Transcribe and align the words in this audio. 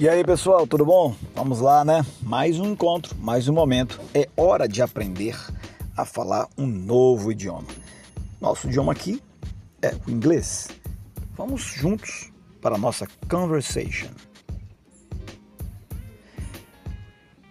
E 0.00 0.08
aí 0.08 0.22
pessoal, 0.22 0.64
tudo 0.64 0.86
bom? 0.86 1.12
Vamos 1.34 1.58
lá, 1.58 1.84
né? 1.84 2.06
Mais 2.22 2.60
um 2.60 2.66
encontro, 2.70 3.16
mais 3.18 3.48
um 3.48 3.52
momento. 3.52 4.00
É 4.14 4.28
hora 4.36 4.68
de 4.68 4.80
aprender 4.80 5.36
a 5.96 6.04
falar 6.04 6.46
um 6.56 6.68
novo 6.68 7.32
idioma. 7.32 7.66
Nosso 8.40 8.68
idioma 8.68 8.92
aqui 8.92 9.20
é 9.82 9.92
o 10.06 10.08
inglês. 10.08 10.68
Vamos 11.36 11.62
juntos 11.62 12.30
para 12.60 12.76
a 12.76 12.78
nossa 12.78 13.08
conversation. 13.28 14.10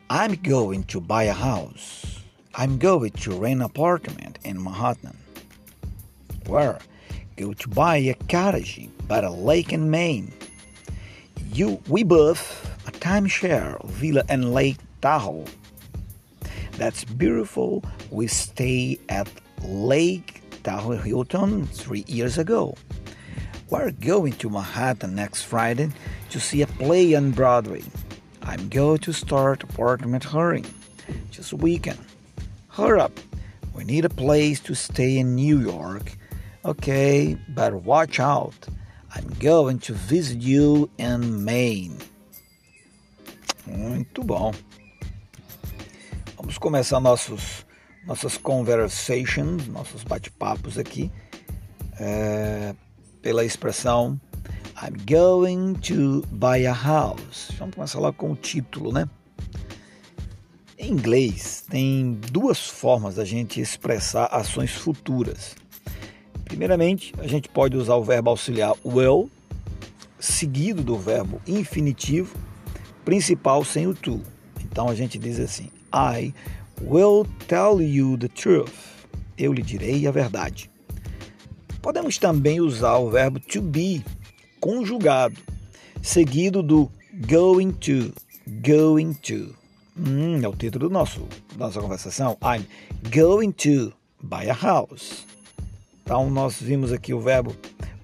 I'm 0.09 0.37
going 0.41 0.83
to 0.83 1.01
buy 1.01 1.27
a 1.27 1.33
house. 1.33 2.23
I'm 2.57 2.77
going 2.77 3.11
to 3.25 3.37
rent 3.37 3.59
an 3.59 3.63
apartment 3.63 4.39
in 4.45 4.57
Manhattan. 4.57 5.17
Where? 6.47 6.77
Go 7.35 7.53
to 7.53 7.67
buy 7.67 7.97
a 7.97 8.13
cottage 8.13 8.87
by 9.05 9.19
a 9.19 9.29
lake 9.29 9.73
in 9.73 9.89
Maine. 9.89 10.36
You, 11.57 11.81
we 11.89 12.03
both 12.03 12.39
a 12.87 12.91
timeshare 12.91 13.83
villa 13.85 14.21
in 14.29 14.53
Lake 14.53 14.77
Tahoe. 15.01 15.45
That's 16.73 17.03
beautiful. 17.03 17.83
We 18.11 18.27
stay 18.27 18.99
at 19.09 19.27
Lake 19.63 20.43
Tahoe 20.61 20.97
Hilton 20.97 21.65
three 21.65 22.05
years 22.07 22.37
ago. 22.37 22.75
We're 23.71 23.89
going 23.89 24.33
to 24.33 24.51
Manhattan 24.51 25.15
next 25.15 25.45
Friday 25.45 25.89
to 26.29 26.39
see 26.39 26.61
a 26.61 26.67
play 26.67 27.15
on 27.15 27.31
Broadway. 27.31 27.81
I'm 28.43 28.69
going 28.69 28.99
to 28.99 29.11
start 29.11 29.63
apartment 29.63 30.25
hunting 30.25 30.71
just 31.31 31.53
weekend. 31.53 32.05
Hurry 32.67 32.99
up. 32.99 33.19
We 33.73 33.83
need 33.83 34.05
a 34.05 34.09
place 34.09 34.59
to 34.59 34.75
stay 34.75 35.17
in 35.17 35.33
New 35.33 35.59
York. 35.59 36.11
Okay, 36.63 37.35
but 37.49 37.73
watch 37.73 38.19
out. 38.19 38.67
I'm 39.15 39.27
going 39.39 39.79
to 39.79 39.93
visit 39.93 40.41
you 40.41 40.89
in 40.97 41.43
Maine. 41.43 41.97
Muito 43.65 44.23
bom. 44.23 44.53
Vamos 46.35 46.57
começar 46.57 46.99
nossos, 46.99 47.65
nossas 48.05 48.37
conversations, 48.37 49.67
nossos 49.67 50.03
bate-papos 50.03 50.77
aqui, 50.77 51.11
é, 51.99 52.75
pela 53.21 53.43
expressão 53.43 54.19
I'm 54.79 54.95
going 55.07 55.73
to 55.87 56.21
buy 56.31 56.67
a 56.67 56.73
house. 56.73 57.49
Vamos 57.57 57.73
começar 57.73 57.99
lá 57.99 58.13
com 58.13 58.31
o 58.31 58.35
título, 58.35 58.91
né? 58.91 59.09
Em 60.77 60.91
inglês, 60.91 61.63
tem 61.67 62.13
duas 62.31 62.67
formas 62.67 63.15
da 63.15 63.25
gente 63.25 63.59
expressar 63.59 64.25
ações 64.27 64.75
futuras. 64.75 65.55
Primeiramente, 66.57 67.13
a 67.19 67.27
gente 67.27 67.47
pode 67.47 67.77
usar 67.77 67.93
o 67.97 68.03
verbo 68.03 68.31
auxiliar 68.31 68.73
will, 68.83 69.29
seguido 70.19 70.81
do 70.81 70.97
verbo 70.97 71.39
infinitivo, 71.45 72.35
principal 73.05 73.63
sem 73.63 73.85
o 73.85 73.93
to. 73.93 74.19
Então 74.63 74.89
a 74.89 74.95
gente 74.95 75.19
diz 75.19 75.39
assim: 75.39 75.69
I 75.93 76.33
will 76.81 77.27
tell 77.47 77.79
you 77.79 78.17
the 78.17 78.27
truth. 78.27 78.73
Eu 79.37 79.53
lhe 79.53 79.61
direi 79.61 80.07
a 80.07 80.11
verdade. 80.11 80.67
Podemos 81.79 82.17
também 82.17 82.59
usar 82.59 82.97
o 82.97 83.11
verbo 83.11 83.39
to 83.39 83.61
be, 83.61 84.03
conjugado, 84.59 85.37
seguido 86.01 86.63
do 86.63 86.91
going 87.27 87.71
to, 87.73 88.11
going 88.67 89.13
to. 89.13 89.53
Hum, 89.95 90.41
é 90.41 90.47
o 90.47 90.55
título 90.55 90.89
do 90.89 90.91
nosso, 90.91 91.21
da 91.55 91.67
nossa 91.67 91.79
conversação. 91.79 92.35
I'm 92.41 92.65
going 93.15 93.51
to 93.51 93.93
buy 94.23 94.49
a 94.49 94.55
house. 94.55 95.27
Então 96.07 96.29
nós 96.29 96.61
vimos 96.61 96.93
aqui 96.93 97.13
o 97.13 97.19
verbo. 97.19 97.53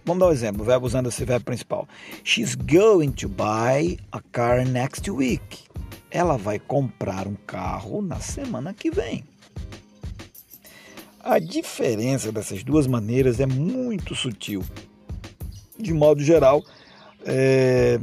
Vamos 0.03 0.19
dar 0.19 0.27
um 0.27 0.31
exemplo, 0.33 0.61
o 0.61 0.65
verbo 0.65 0.85
usando 0.85 1.07
esse 1.07 1.23
verbo 1.23 1.45
principal. 1.45 1.87
She's 2.21 2.53
going 2.53 3.11
to 3.11 3.29
buy 3.29 3.97
a 4.11 4.19
car 4.33 4.67
next 4.67 5.09
week. 5.09 5.59
Ela 6.11 6.35
vai 6.35 6.59
comprar 6.59 7.29
um 7.29 7.35
carro 7.47 8.01
na 8.01 8.19
semana 8.19 8.73
que 8.73 8.91
vem. 8.91 9.23
A 11.21 11.39
diferença 11.39 12.29
dessas 12.29 12.61
duas 12.61 12.87
maneiras 12.87 13.39
é 13.39 13.45
muito 13.45 14.13
sutil. 14.15 14.61
De 15.79 15.93
modo 15.93 16.21
geral, 16.21 16.61
é, 17.25 17.97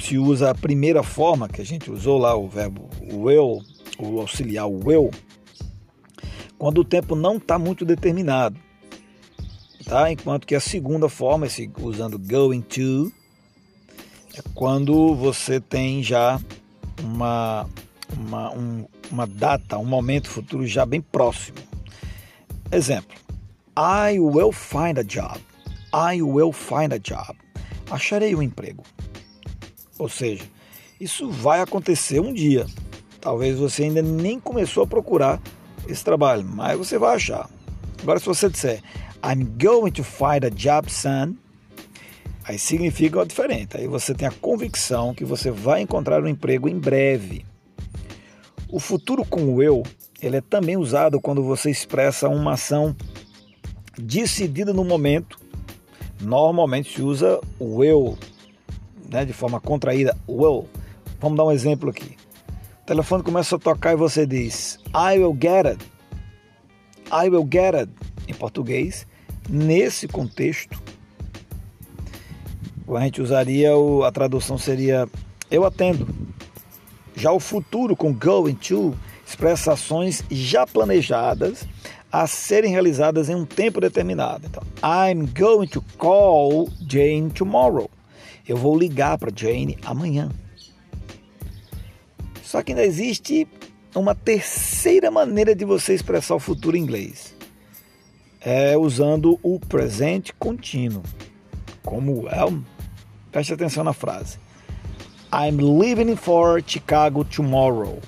se 0.00 0.18
usa 0.18 0.50
a 0.50 0.54
primeira 0.56 1.04
forma 1.04 1.48
que 1.48 1.62
a 1.62 1.64
gente 1.64 1.92
usou 1.92 2.18
lá, 2.18 2.34
o 2.34 2.48
verbo 2.48 2.90
will, 3.00 3.62
o 4.00 4.18
auxiliar 4.18 4.68
will, 4.68 5.12
quando 6.58 6.78
o 6.78 6.84
tempo 6.84 7.14
não 7.14 7.36
está 7.36 7.56
muito 7.56 7.84
determinado 7.84 8.58
tá? 9.84 10.10
Enquanto 10.10 10.46
que 10.46 10.54
a 10.54 10.60
segunda 10.60 11.08
forma, 11.08 11.46
esse, 11.46 11.70
usando 11.80 12.18
going 12.18 12.60
to, 12.62 13.12
é 14.36 14.42
quando 14.54 15.14
você 15.14 15.60
tem 15.60 16.02
já 16.02 16.40
uma, 17.02 17.68
uma, 18.16 18.52
um, 18.52 18.86
uma 19.10 19.26
data, 19.26 19.78
um 19.78 19.84
momento 19.84 20.28
futuro 20.28 20.66
já 20.66 20.84
bem 20.84 21.00
próximo. 21.00 21.58
Exemplo: 22.72 23.16
I 23.76 24.18
will 24.18 24.52
find 24.52 24.98
a 24.98 25.02
job. 25.02 25.40
I 25.92 26.22
will 26.22 26.52
find 26.52 26.92
a 26.92 26.98
job. 26.98 27.36
Acharei 27.90 28.34
um 28.34 28.42
emprego. 28.42 28.82
Ou 29.98 30.08
seja, 30.08 30.44
isso 31.00 31.30
vai 31.30 31.60
acontecer 31.60 32.20
um 32.20 32.32
dia. 32.32 32.66
Talvez 33.20 33.58
você 33.58 33.84
ainda 33.84 34.02
nem 34.02 34.40
começou 34.40 34.82
a 34.82 34.86
procurar 34.86 35.40
esse 35.86 36.04
trabalho, 36.04 36.44
mas 36.44 36.76
você 36.76 36.98
vai 36.98 37.14
achar. 37.14 37.48
Agora, 38.02 38.18
se 38.18 38.26
você 38.26 38.48
disser 38.48 38.82
I'm 39.26 39.56
going 39.56 39.92
to 39.92 40.04
find 40.04 40.44
a 40.44 40.50
job 40.50 40.90
soon, 40.90 41.38
aí 42.44 42.58
significa 42.58 43.24
diferente. 43.24 43.78
Aí 43.78 43.88
você 43.88 44.12
tem 44.12 44.28
a 44.28 44.30
convicção 44.30 45.14
que 45.14 45.24
você 45.24 45.50
vai 45.50 45.80
encontrar 45.80 46.22
um 46.22 46.28
emprego 46.28 46.68
em 46.68 46.78
breve. 46.78 47.42
O 48.68 48.78
futuro 48.78 49.24
com 49.24 49.54
o 49.54 49.62
eu, 49.62 49.82
ele 50.20 50.36
é 50.36 50.40
também 50.42 50.76
usado 50.76 51.18
quando 51.22 51.42
você 51.42 51.70
expressa 51.70 52.28
uma 52.28 52.52
ação 52.52 52.94
decidida 53.98 54.74
no 54.74 54.84
momento. 54.84 55.40
Normalmente 56.20 56.94
se 56.94 57.00
usa 57.00 57.40
o 57.58 57.82
eu, 57.82 58.18
né, 59.10 59.24
de 59.24 59.32
forma 59.32 59.58
contraída, 59.58 60.14
will. 60.28 60.68
Vamos 61.18 61.38
dar 61.38 61.44
um 61.44 61.52
exemplo 61.52 61.88
aqui. 61.88 62.14
O 62.82 62.84
telefone 62.84 63.22
começa 63.22 63.56
a 63.56 63.58
tocar 63.58 63.94
e 63.94 63.96
você 63.96 64.26
diz 64.26 64.78
I 64.88 65.18
will 65.18 65.34
get 65.40 65.64
it. 65.64 65.84
I 67.10 67.30
will 67.30 67.48
get 67.50 67.74
it 67.74 67.90
em 68.28 68.34
português 68.34 69.06
Nesse 69.48 70.08
contexto, 70.08 70.80
a 72.88 73.00
gente 73.00 73.20
usaria 73.20 73.76
o, 73.76 74.02
a 74.04 74.10
tradução 74.10 74.56
seria 74.56 75.08
eu 75.50 75.64
atendo. 75.64 76.06
Já 77.14 77.30
o 77.30 77.38
futuro 77.38 77.94
com 77.94 78.12
going 78.12 78.54
to 78.54 78.94
expressa 79.26 79.72
ações 79.72 80.24
já 80.30 80.66
planejadas 80.66 81.66
a 82.10 82.26
serem 82.26 82.70
realizadas 82.70 83.28
em 83.28 83.34
um 83.34 83.44
tempo 83.44 83.80
determinado. 83.80 84.46
Então, 84.46 84.62
I'm 84.82 85.26
going 85.26 85.66
to 85.68 85.82
call 85.98 86.68
Jane 86.88 87.30
tomorrow. 87.30 87.90
Eu 88.46 88.56
vou 88.56 88.78
ligar 88.78 89.18
para 89.18 89.32
Jane 89.34 89.78
amanhã. 89.84 90.30
Só 92.42 92.62
que 92.62 92.72
ainda 92.72 92.84
existe 92.84 93.48
uma 93.94 94.14
terceira 94.14 95.10
maneira 95.10 95.54
de 95.54 95.64
você 95.64 95.94
expressar 95.94 96.34
o 96.34 96.40
futuro 96.40 96.76
em 96.76 96.80
inglês 96.80 97.33
é, 98.44 98.76
usando 98.76 99.38
o 99.42 99.58
presente 99.58 100.34
contínuo. 100.34 101.02
Como 101.82 102.28
é? 102.28 102.40
Preste 103.32 103.54
atenção 103.54 103.82
na 103.82 103.94
frase. 103.94 104.38
I'm 105.32 105.56
leaving 105.56 106.14
for 106.14 106.62
Chicago 106.64 107.24
tomorrow. 107.24 107.98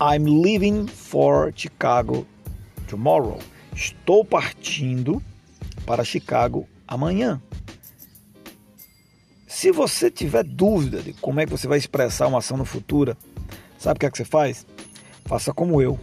I'm 0.00 0.42
leaving 0.42 0.86
for 0.86 1.52
Chicago 1.54 2.26
tomorrow. 2.86 3.38
Estou 3.74 4.24
partindo 4.24 5.22
para 5.84 6.04
Chicago 6.04 6.66
amanhã. 6.86 7.42
Se 9.46 9.72
você 9.72 10.10
tiver 10.10 10.44
dúvida 10.44 11.02
de 11.02 11.12
como 11.14 11.40
é 11.40 11.46
que 11.46 11.50
você 11.50 11.66
vai 11.66 11.78
expressar 11.78 12.26
uma 12.26 12.38
ação 12.38 12.56
no 12.56 12.64
futuro, 12.64 13.16
sabe 13.78 13.96
o 13.96 14.00
que 14.00 14.06
é 14.06 14.10
que 14.10 14.16
você 14.16 14.24
faz? 14.24 14.66
Faça 15.24 15.52
como 15.52 15.82
eu. 15.82 15.98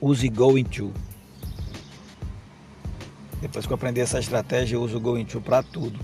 Use 0.00 0.28
going 0.28 0.64
to. 0.64 0.92
Depois 3.44 3.66
que 3.66 3.72
eu 3.72 3.74
aprendi 3.74 4.00
essa 4.00 4.18
estratégia, 4.18 4.76
eu 4.76 4.82
uso 4.82 4.96
o 4.96 5.00
Go 5.00 5.18
Into 5.18 5.38
para 5.38 5.62
tudo. 5.62 6.00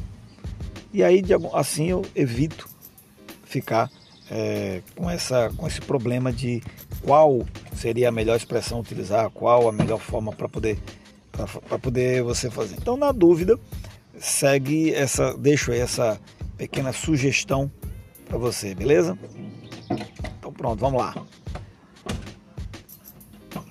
E 0.93 1.03
aí, 1.03 1.25
assim, 1.55 1.89
eu 1.89 2.05
evito 2.15 2.69
ficar 3.45 3.91
é, 4.31 4.83
com, 4.95 5.09
essa, 5.09 5.51
com 5.57 5.67
esse 5.67 5.81
problema 5.81 6.31
de 6.31 6.63
qual 7.01 7.47
seria 7.75 8.11
a 8.11 8.13
melhor 8.13 8.37
expressão 8.37 8.81
utilizar, 8.81 9.31
qual 9.31 9.67
a 9.67 9.73
melhor 9.73 9.99
forma 9.99 10.33
para 10.33 10.51
poder, 10.51 10.79
para 11.33 11.79
poder 11.79 12.23
você 12.23 12.51
fazer. 12.51 12.77
Então, 12.77 12.95
na 12.95 13.11
dúvida, 13.11 13.59
segue 14.19 14.93
essa, 14.93 15.35
deixo 15.35 15.73
aí 15.73 15.79
essa 15.79 16.21
pequena 16.59 16.93
sugestão 16.93 17.73
para 18.27 18.37
você, 18.37 18.75
beleza? 18.75 19.19
Então 20.39 20.53
pronto, 20.53 20.79
vamos 20.79 21.01
lá. 21.01 21.15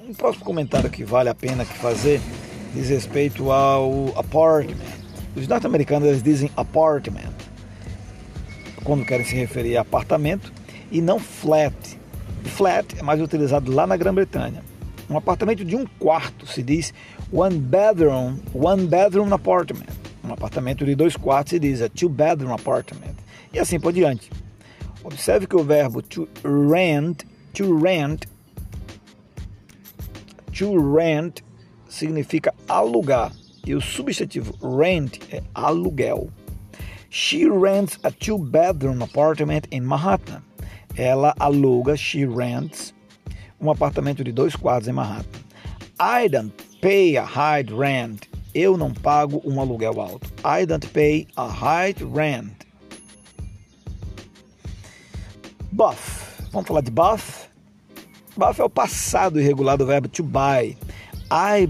Um 0.01 0.13
próximo 0.15 0.43
comentário 0.43 0.89
que 0.89 1.03
vale 1.03 1.29
a 1.29 1.35
pena 1.35 1.63
que 1.63 1.77
fazer 1.77 2.19
diz 2.73 2.89
respeito 2.89 3.51
ao 3.51 4.13
apartment. 4.17 4.99
Os 5.35 5.47
norte-americanos 5.47 6.21
dizem 6.21 6.51
apartment. 6.55 7.33
quando 8.83 9.05
querem 9.05 9.25
se 9.25 9.35
referir 9.35 9.77
a 9.77 9.81
apartamento, 9.81 10.51
e 10.91 11.01
não 11.01 11.19
flat. 11.19 11.99
Flat 12.43 12.97
é 12.97 13.03
mais 13.03 13.21
utilizado 13.21 13.71
lá 13.71 13.85
na 13.85 13.95
Grã-Bretanha. 13.95 14.63
Um 15.09 15.17
apartamento 15.17 15.63
de 15.65 15.75
um 15.75 15.85
quarto 15.99 16.47
se 16.47 16.63
diz 16.63 16.93
one 17.31 17.57
bedroom, 17.57 18.37
one 18.53 18.87
bedroom 18.87 19.33
apartment. 19.33 19.89
Um 20.23 20.33
apartamento 20.33 20.85
de 20.85 20.95
dois 20.95 21.15
quartos 21.15 21.51
se 21.51 21.59
diz 21.59 21.81
a 21.81 21.89
two 21.89 22.09
bedroom 22.09 22.53
apartment. 22.53 23.15
E 23.53 23.59
assim 23.59 23.79
por 23.79 23.91
diante. 23.91 24.31
Observe 25.03 25.47
que 25.47 25.55
o 25.55 25.63
verbo 25.63 26.01
to 26.01 26.27
rent, 26.43 27.23
to 27.53 27.77
rent, 27.77 28.25
to 30.51 30.95
rent 30.95 31.43
significa 31.89 32.53
alugar 32.67 33.33
e 33.65 33.75
o 33.75 33.81
substantivo 33.81 34.55
rent 34.61 35.19
é 35.31 35.43
aluguel. 35.53 36.29
She 37.09 37.49
rents 37.49 37.99
a 38.03 38.11
two-bedroom 38.11 39.03
apartment 39.03 39.67
in 39.71 39.81
Manhattan. 39.81 40.43
Ela 40.95 41.33
aluga, 41.39 41.97
she 41.97 42.25
rents, 42.25 42.93
um 43.59 43.69
apartamento 43.69 44.23
de 44.23 44.31
dois 44.31 44.55
quartos 44.55 44.87
em 44.87 44.93
Manhattan. 44.93 45.39
I 45.99 46.29
don't 46.29 46.53
pay 46.81 47.17
a 47.17 47.25
high 47.25 47.63
rent. 47.63 48.29
Eu 48.53 48.77
não 48.77 48.93
pago 48.93 49.41
um 49.43 49.59
aluguel 49.59 49.99
alto. 49.99 50.27
I 50.43 50.65
don't 50.65 50.87
pay 50.87 51.27
a 51.35 51.47
high 51.47 51.95
rent. 52.13 52.53
Buff. 55.71 56.19
Vamos 56.51 56.67
falar 56.67 56.81
de 56.81 56.89
buff? 56.89 57.47
Buff 58.35 58.59
é 58.59 58.63
o 58.63 58.69
passado 58.69 59.39
irregular 59.39 59.77
do 59.77 59.85
verbo 59.85 60.07
to 60.07 60.23
buy. 60.23 60.75
I, 61.31 61.69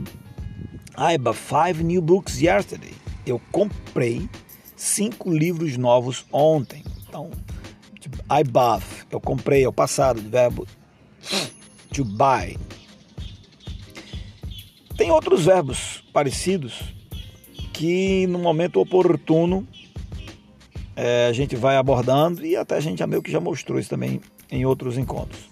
I 0.98 1.18
bought 1.18 1.38
five 1.38 1.84
new 1.84 2.02
books 2.02 2.42
yesterday. 2.42 2.94
Eu 3.26 3.42
comprei 3.52 4.30
cinco 4.76 5.30
livros 5.30 5.78
novos 5.78 6.26
ontem. 6.32 6.84
Então, 7.08 7.30
I 8.32 8.44
bought, 8.44 8.86
eu 9.12 9.20
comprei, 9.20 9.64
é 9.64 9.68
o 9.68 9.74
passado 9.74 10.22
do 10.22 10.30
verbo 10.30 10.66
to 11.92 12.06
buy. 12.06 12.58
Tem 14.96 15.12
outros 15.12 15.46
verbos 15.46 16.04
parecidos 16.14 16.82
que 17.74 18.28
no 18.28 18.40
momento 18.40 18.80
oportuno 18.80 19.68
é, 20.96 21.28
a 21.28 21.34
gente 21.34 21.56
vai 21.56 21.78
abordando 21.78 22.46
e 22.46 22.56
até 22.56 22.76
a 22.76 22.80
gente 22.80 23.00
já 23.00 23.08
meio 23.08 23.22
que 23.22 23.32
já 23.32 23.40
mostrou 23.40 23.80
isso 23.80 23.90
também 23.90 24.22
em 24.52 24.66
outros 24.66 24.98
encontros. 24.98 25.50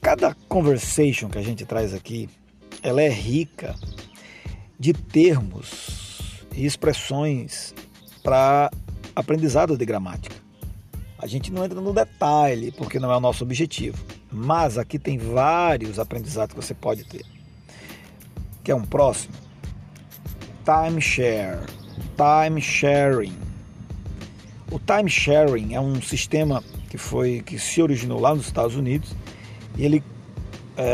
Cada 0.00 0.34
conversation 0.48 1.28
que 1.28 1.38
a 1.38 1.42
gente 1.42 1.64
traz 1.64 1.94
aqui, 1.94 2.28
ela 2.82 3.02
é 3.02 3.08
rica 3.08 3.74
de 4.78 4.92
termos 4.92 6.44
e 6.54 6.64
expressões 6.64 7.74
para 8.22 8.70
aprendizado 9.14 9.76
de 9.76 9.84
gramática. 9.84 10.36
A 11.18 11.26
gente 11.26 11.52
não 11.52 11.64
entra 11.64 11.80
no 11.80 11.92
detalhe 11.92 12.70
porque 12.72 13.00
não 13.00 13.10
é 13.10 13.16
o 13.16 13.20
nosso 13.20 13.42
objetivo, 13.42 13.98
mas 14.30 14.78
aqui 14.78 14.98
tem 14.98 15.18
vários 15.18 15.98
aprendizados 15.98 16.54
que 16.54 16.62
você 16.62 16.74
pode 16.74 17.04
ter. 17.04 17.24
Que 18.62 18.70
é 18.70 18.74
um 18.74 18.84
próximo? 18.84 19.34
Timeshare, 20.64 21.66
time 22.16 22.60
sharing. 22.60 23.36
O 24.70 24.78
time 24.78 25.10
sharing 25.10 25.74
é 25.74 25.80
um 25.80 26.00
sistema 26.00 26.62
que 26.88 26.98
foi 26.98 27.42
que 27.44 27.58
se 27.58 27.82
originou 27.82 28.20
lá 28.20 28.34
nos 28.34 28.46
Estados 28.46 28.76
Unidos 28.76 29.14
e 29.76 29.84
ele 29.84 30.02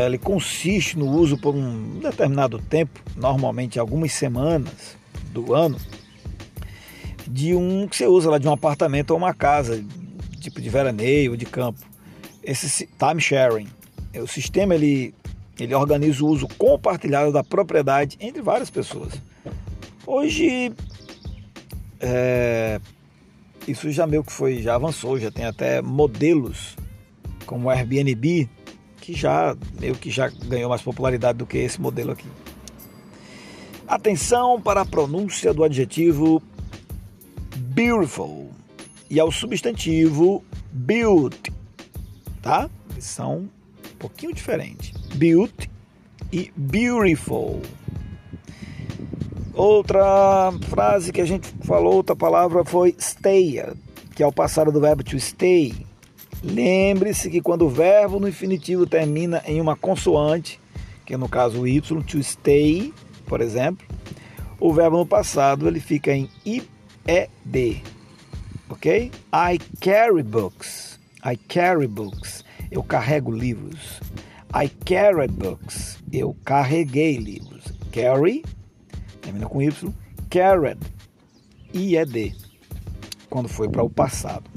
ele 0.07 0.17
consiste 0.17 0.99
no 0.99 1.11
uso 1.11 1.37
por 1.37 1.55
um 1.55 1.99
determinado 1.99 2.59
tempo, 2.59 3.01
normalmente 3.17 3.79
algumas 3.79 4.13
semanas 4.13 4.97
do 5.31 5.53
ano, 5.53 5.77
de 7.27 7.55
um 7.55 7.87
que 7.87 7.97
você 7.97 8.07
usa 8.07 8.31
lá 8.31 8.39
de 8.39 8.49
um 8.49 8.53
apartamento 8.53 9.11
ou 9.11 9.19
uma 9.19 9.35
casa, 9.35 9.85
tipo 10.41 10.61
de 10.61 10.71
veraneio 10.71 11.33
ou 11.33 11.37
de 11.37 11.45
campo. 11.45 11.81
Esse 12.43 12.87
time 12.87 13.21
sharing, 13.21 13.69
o 14.15 14.27
sistema 14.27 14.75
ele 14.75 15.15
ele 15.59 15.73
organiza 15.73 16.25
o 16.25 16.29
uso 16.29 16.49
compartilhado 16.59 17.31
da 17.31 17.45
propriedade 17.45 18.17
entre 18.19 18.43
várias 18.43 18.71
pessoas. 18.71 19.13
Hoje 20.05 20.73
é, 22.01 22.81
isso 23.69 23.91
já 23.91 24.07
meio 24.07 24.25
que 24.25 24.33
foi, 24.33 24.63
já 24.63 24.75
avançou, 24.75 25.19
já 25.19 25.31
tem 25.31 25.45
até 25.45 25.81
modelos 25.81 26.77
como 27.47 27.69
o 27.69 27.71
Airbnb 27.71 28.49
que 29.05 29.13
já 29.13 29.55
meio 29.79 29.95
que 29.95 30.11
já 30.11 30.29
ganhou 30.29 30.71
mais 30.71 30.81
popularidade 30.81 31.37
do 31.37 31.45
que 31.45 31.59
esse 31.59 31.79
modelo 31.79 32.13
aqui. 32.13 32.27
Atenção 33.87 34.59
para 34.59 34.81
a 34.81 34.87
pronúncia 34.87 35.53
do 35.53 35.63
adjetivo 35.63 36.43
beautiful 37.55 38.51
e 39.11 39.21
ao 39.21 39.31
substantivo 39.31 40.43
built, 40.73 41.51
tá? 42.41 42.71
Eles 42.93 43.05
são 43.05 43.41
um 43.41 43.99
pouquinho 43.99 44.33
diferentes. 44.33 44.93
Built 45.17 45.69
e 46.33 46.51
beautiful. 46.57 47.61
Outra 49.53 50.51
frase 50.71 51.13
que 51.13 51.21
a 51.21 51.27
gente 51.27 51.55
falou, 51.63 51.97
outra 51.97 52.17
palavra 52.17 52.65
foi 52.65 52.97
stay, 52.99 53.63
que 54.17 54.23
é 54.23 54.27
o 54.27 54.33
passado 54.33 54.73
do 54.73 54.81
verbo 54.81 55.05
to 55.05 55.21
stay. 55.21 55.75
Lembre-se 56.45 57.31
que 57.31 57.41
quando 57.41 57.63
o 57.63 57.71
verbo 57.71 58.21
no 58.21 58.29
infinitivo 58.29 58.87
termina 58.87 59.43
em 59.47 59.63
uma 59.63 59.75
consoante, 59.75 60.61
que 61.07 61.15
é 61.15 61.17
no 61.17 61.29
caso 61.29 61.63
o 61.63 61.67
y, 61.67 61.81
to 61.81 62.19
stay, 62.19 62.93
por 63.27 63.41
exemplo, 63.41 63.87
o 64.61 64.71
verbo 64.71 64.99
no 64.99 65.07
passado 65.07 65.67
ele 65.67 65.81
fica 65.81 66.13
em 66.13 66.29
ed, 66.45 67.83
ok? 68.69 69.11
I 69.33 69.59
carry 69.81 70.23
books. 70.23 71.01
I 71.25 71.37
carry 71.49 71.87
books. 71.87 72.45
Eu 72.71 72.83
carrego 72.83 73.33
livros. 73.33 74.01
I 74.55 74.69
carried 74.85 75.33
books. 75.33 75.99
Eu 76.13 76.37
carreguei 76.45 77.17
livros. 77.17 77.65
Carry, 77.91 78.45
termina 79.23 79.47
com 79.47 79.63
y, 79.63 79.71
carried, 80.29 80.79
ied, 81.73 82.37
quando 83.31 83.49
foi 83.49 83.69
para 83.69 83.83
o 83.83 83.89
passado. 83.89 84.54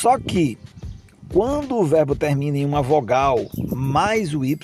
Só 0.00 0.16
que 0.16 0.56
quando 1.32 1.74
o 1.74 1.84
verbo 1.84 2.14
termina 2.14 2.56
em 2.56 2.64
uma 2.64 2.80
vogal 2.80 3.50
mais 3.74 4.32
o 4.32 4.44
y, 4.44 4.56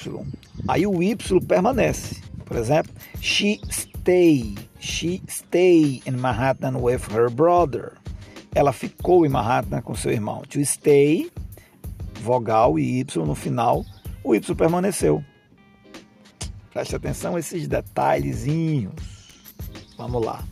aí 0.69 0.87
o 0.87 1.03
y 1.03 1.17
permanece. 1.45 2.23
Por 2.45 2.57
exemplo, 2.57 2.93
she 3.21 3.61
stay, 3.69 4.55
she 4.79 5.21
stay 5.27 6.01
in 6.07 6.13
Manhattan 6.19 6.77
with 6.77 7.01
her 7.13 7.29
brother. 7.29 7.95
Ela 8.55 8.73
ficou 8.73 9.27
em 9.27 9.29
Manhattan 9.29 9.83
com 9.83 9.97
seu 9.97 10.13
irmão. 10.13 10.43
To 10.43 10.61
stay, 10.61 11.29
vogal 12.23 12.79
e 12.79 13.01
y 13.01 13.07
no 13.17 13.35
final, 13.35 13.85
o 14.23 14.37
y 14.37 14.41
permaneceu. 14.41 15.25
Preste 16.73 16.95
atenção 16.95 17.35
a 17.35 17.41
esses 17.41 17.67
detalhezinhos. 17.67 18.95
Vamos 19.99 20.25
lá. 20.25 20.45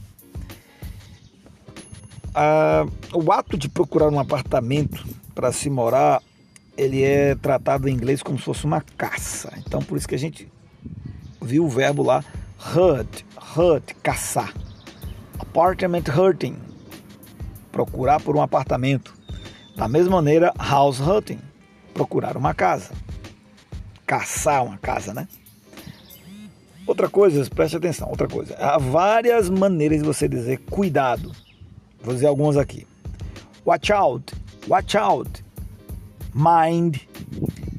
Ah, 2.34 2.86
o 3.12 3.30
ato 3.30 3.58
de 3.58 3.68
procurar 3.68 4.08
um 4.08 4.18
apartamento 4.18 5.04
para 5.34 5.52
se 5.52 5.68
morar, 5.68 6.22
ele 6.76 7.02
é 7.02 7.34
tratado 7.34 7.88
em 7.88 7.92
inglês 7.92 8.22
como 8.22 8.38
se 8.38 8.44
fosse 8.44 8.64
uma 8.64 8.80
caça. 8.80 9.52
Então, 9.58 9.82
por 9.82 9.98
isso 9.98 10.08
que 10.08 10.14
a 10.14 10.18
gente 10.18 10.50
viu 11.40 11.64
o 11.64 11.68
verbo 11.68 12.02
lá, 12.02 12.24
hunt, 12.74 13.22
hunt, 13.56 13.92
caçar. 14.02 14.54
Apartment 15.38 16.04
hunting, 16.16 16.56
procurar 17.70 18.20
por 18.20 18.34
um 18.36 18.40
apartamento. 18.40 19.12
Da 19.76 19.88
mesma 19.88 20.16
maneira, 20.16 20.52
house 20.58 21.00
hunting, 21.00 21.38
procurar 21.92 22.36
uma 22.36 22.54
casa. 22.54 22.90
Caçar 24.06 24.64
uma 24.64 24.78
casa, 24.78 25.12
né? 25.12 25.28
Outra 26.86 27.08
coisa, 27.08 27.48
preste 27.50 27.76
atenção, 27.76 28.08
outra 28.08 28.26
coisa. 28.26 28.54
Há 28.56 28.78
várias 28.78 29.48
maneiras 29.48 29.98
de 29.98 30.04
você 30.04 30.28
dizer 30.28 30.58
cuidado. 30.70 31.32
Vou 32.02 32.14
dizer 32.14 32.26
algumas 32.26 32.56
aqui. 32.56 32.86
Watch 33.64 33.92
out, 33.92 34.32
watch 34.66 34.96
out. 34.96 35.42
Mind, 36.34 37.00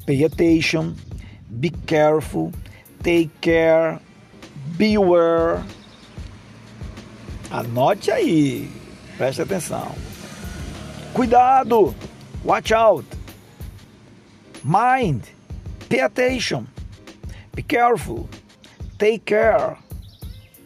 pay 0.06 0.24
attention, 0.24 0.94
be 1.60 1.70
careful, 1.86 2.52
take 3.02 3.30
care, 3.40 4.00
beware. 4.78 5.62
Anote 7.50 8.10
aí, 8.10 8.70
preste 9.18 9.42
atenção. 9.42 9.94
Cuidado, 11.12 11.94
watch 12.44 12.72
out. 12.72 13.06
Mind, 14.64 15.22
pay 15.90 16.00
attention, 16.00 16.66
be 17.54 17.62
careful, 17.62 18.26
take 18.98 19.26
care, 19.26 19.76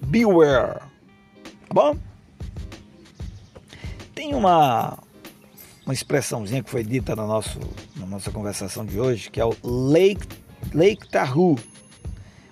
beware. 0.03 0.81
Tá 1.69 1.75
bom? 1.75 2.08
Tem 4.19 4.35
uma, 4.35 4.99
uma 5.87 5.95
expressãozinha 5.95 6.61
que 6.61 6.69
foi 6.69 6.83
dita 6.83 7.15
no 7.15 7.25
nosso, 7.25 7.61
na 7.95 8.05
nossa 8.05 8.33
conversação 8.33 8.85
de 8.85 8.99
hoje, 8.99 9.31
que 9.31 9.41
é 9.41 9.45
o 9.45 9.55
Lake, 9.63 10.27
Lake 10.75 11.09
Tahoe. 11.09 11.55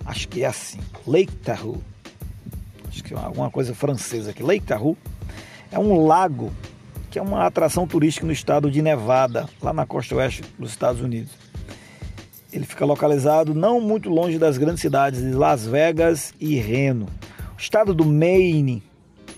Acho 0.04 0.28
que 0.28 0.44
é 0.44 0.46
assim, 0.46 0.78
Lake 1.04 1.34
Tahoe. 1.34 1.80
Acho 2.86 3.02
que 3.02 3.12
é 3.12 3.16
alguma 3.16 3.50
coisa 3.50 3.74
francesa 3.74 4.30
aqui. 4.30 4.44
Lake 4.44 4.64
Tahoe 4.64 4.96
é 5.72 5.76
um 5.76 6.06
lago 6.06 6.52
que 7.10 7.18
é 7.18 7.22
uma 7.22 7.44
atração 7.44 7.84
turística 7.84 8.24
no 8.24 8.32
estado 8.32 8.70
de 8.70 8.80
Nevada, 8.80 9.48
lá 9.60 9.72
na 9.72 9.84
costa 9.84 10.14
oeste 10.14 10.44
dos 10.56 10.70
Estados 10.70 11.00
Unidos. 11.00 11.32
Ele 12.52 12.64
fica 12.64 12.84
localizado 12.84 13.52
não 13.56 13.80
muito 13.80 14.08
longe 14.08 14.38
das 14.38 14.56
grandes 14.56 14.82
cidades 14.82 15.20
de 15.20 15.32
Las 15.32 15.66
Vegas 15.66 16.32
e 16.38 16.54
Reno. 16.60 17.06
O 17.56 17.60
estado 17.60 17.92
do 17.92 18.04
Maine, 18.04 18.84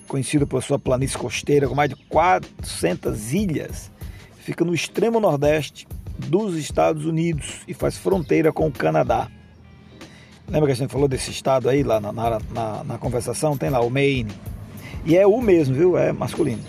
conhecido 0.08 0.46
por 0.46 0.62
sua 0.62 0.78
planície 0.78 1.16
costeira 1.16 1.68
com 1.68 1.74
mais 1.74 1.90
de 1.90 1.96
400 1.96 3.34
ilhas, 3.34 3.92
fica 4.40 4.64
no 4.64 4.74
extremo 4.74 5.20
nordeste 5.20 5.86
dos 6.18 6.56
Estados 6.56 7.04
Unidos 7.04 7.60
e 7.68 7.74
faz 7.74 7.96
fronteira 7.96 8.52
com 8.52 8.66
o 8.66 8.72
Canadá. 8.72 9.28
Lembra 10.48 10.68
que 10.68 10.72
a 10.72 10.76
gente 10.76 10.90
falou 10.90 11.06
desse 11.06 11.30
estado 11.30 11.68
aí 11.68 11.82
lá 11.82 12.00
na, 12.00 12.10
na, 12.10 12.84
na, 12.84 12.98
conversação? 12.98 13.56
Tem 13.56 13.68
lá 13.68 13.80
o 13.80 13.90
Maine. 13.90 14.32
E 15.04 15.16
é 15.16 15.26
o 15.26 15.40
mesmo, 15.40 15.74
viu? 15.74 15.96
É 15.96 16.10
masculino. 16.10 16.62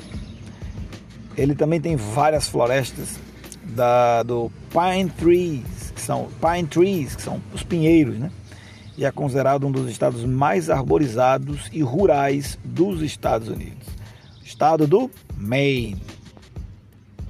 Ele 1.38 1.56
também 1.56 1.80
tem 1.80 1.96
várias 1.96 2.48
florestas 2.48 3.18
da, 3.64 4.22
do 4.24 4.52
Pine 4.70 5.10
Trees, 5.10 5.92
que 5.96 6.02
são 6.02 6.28
Pine 6.42 6.68
Trees, 6.68 7.16
que 7.16 7.22
são 7.22 7.42
os 7.54 7.64
pinheiros, 7.64 8.18
né? 8.20 8.30
E 9.00 9.06
é 9.06 9.12
considerado 9.14 9.66
um 9.66 9.72
dos 9.72 9.90
estados 9.90 10.26
mais 10.26 10.70
arborizados 10.70 11.70
e 11.72 11.82
rurais 11.82 12.60
dos 12.66 13.02
Estados 13.02 13.48
Unidos. 13.48 13.88
Estado 14.44 14.86
do 14.86 15.10
Maine. 15.38 16.04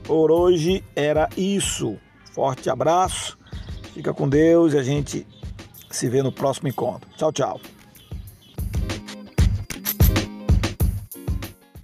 Por 0.01 0.31
hoje 0.31 0.83
era 0.95 1.29
isso. 1.37 1.95
Forte 2.33 2.71
abraço. 2.71 3.37
Fica 3.93 4.11
com 4.15 4.27
Deus 4.27 4.73
e 4.73 4.79
a 4.79 4.83
gente 4.83 5.27
se 5.91 6.09
vê 6.09 6.23
no 6.23 6.31
próximo 6.31 6.67
encontro. 6.67 7.07
Tchau, 7.15 7.31
tchau. 7.31 7.61